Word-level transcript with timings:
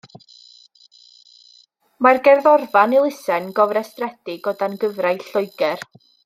Mae'r 2.05 2.21
gerddorfa 2.29 2.83
yn 2.89 2.97
elusen 3.01 3.53
gofrestredig 3.61 4.51
o 4.53 4.55
dan 4.63 4.81
gyfraith 4.87 5.31
Lloegr. 5.37 5.87